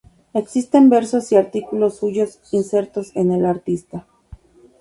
[0.33, 4.07] Existen versos y artículos suyos insertos en "El Artista".